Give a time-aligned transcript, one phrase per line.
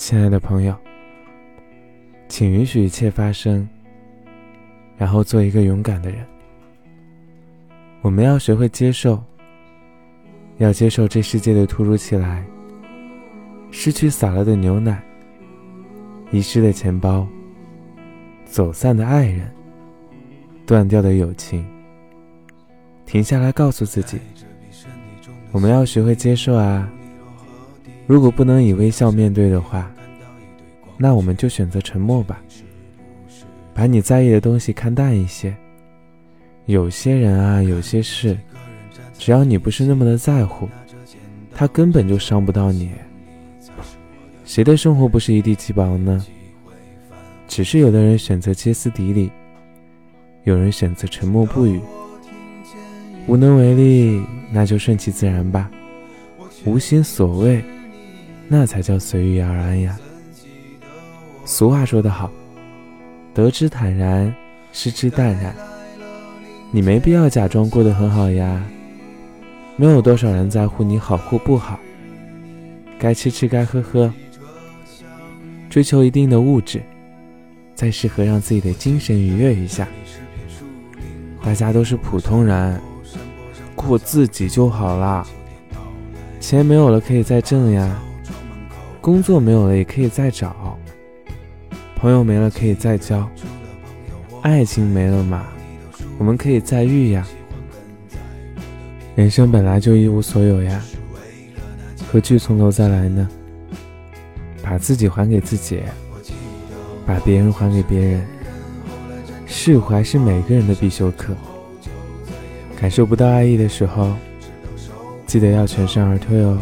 [0.00, 0.74] 亲爱的朋友，
[2.26, 3.68] 请允许一切发生，
[4.96, 6.26] 然后做一个勇敢的人。
[8.00, 9.22] 我们要学会接受，
[10.56, 12.42] 要接受这世界的突如其来，
[13.70, 15.02] 失去洒了的牛奶，
[16.30, 17.28] 遗失的钱包，
[18.46, 19.52] 走散的爱人，
[20.64, 21.62] 断掉的友情。
[23.04, 24.18] 停下来，告诉自己，
[25.52, 26.90] 我们要学会接受啊。
[28.06, 29.90] 如果不能以微笑面对的话，
[30.98, 32.42] 那我们就选择沉默吧。
[33.72, 35.54] 把你在意的东西看淡一些。
[36.66, 38.36] 有些人啊，有些事，
[39.16, 40.68] 只要你不是那么的在乎，
[41.54, 42.90] 他根本就伤不到你。
[44.44, 46.24] 谁的生活不是一地鸡毛呢？
[47.46, 49.30] 只是有的人选择歇斯底里，
[50.44, 51.80] 有人选择沉默不语。
[53.26, 54.22] 无能为力，
[54.52, 55.70] 那就顺其自然吧。
[56.64, 57.64] 无心所谓。
[58.52, 59.96] 那才叫随遇而安呀。
[61.44, 62.28] 俗话说得好，
[63.32, 64.34] 得之坦然，
[64.72, 65.54] 失之淡然。
[66.72, 68.60] 你没必要假装过得很好呀。
[69.76, 71.78] 没有多少人在乎你好或不好。
[72.98, 74.12] 该吃吃，该喝喝。
[75.70, 76.82] 追求一定的物质，
[77.76, 79.86] 再适合让自己的精神愉悦一下。
[81.40, 82.80] 大家都是普通人，
[83.76, 85.24] 过自己就好啦。
[86.40, 87.96] 钱没有了可以再挣呀。
[89.00, 90.78] 工作没有了也可以再找，
[91.96, 93.26] 朋友没了可以再交，
[94.42, 95.46] 爱情没了嘛，
[96.18, 97.26] 我们可以再遇呀。
[99.16, 100.82] 人生本来就一无所有呀，
[102.12, 103.26] 何惧从头再来呢？
[104.62, 105.80] 把自己还给自己，
[107.06, 108.26] 把别人还给别人，
[109.46, 111.34] 释怀是每个人的必修课。
[112.78, 114.14] 感受不到爱意的时候，
[115.26, 116.58] 记得要全身而退哦。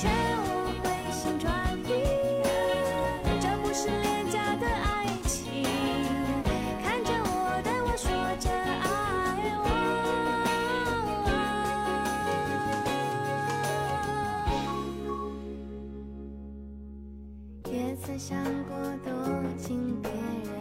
[0.00, 1.52] 劝我回心转
[1.84, 1.90] 意，
[3.38, 5.62] 这不是廉价的爱情。
[6.82, 8.08] 看着我对我说
[8.38, 8.48] 着
[8.80, 8.88] 爱
[9.60, 9.68] 我。
[17.70, 18.74] 也曾想过
[19.04, 19.12] 躲
[19.58, 20.59] 进别人。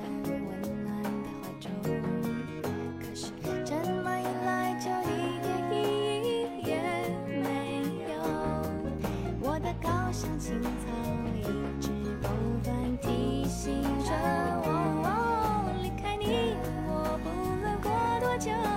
[18.39, 18.68] 就